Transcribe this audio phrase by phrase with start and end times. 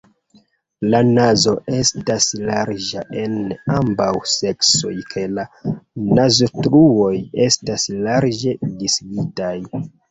[0.93, 3.37] La nazo estas larĝa en
[3.77, 5.47] ambaŭ seksoj kaj la
[6.19, 7.15] naztruoj
[7.49, 9.57] estas larĝe disigitaj.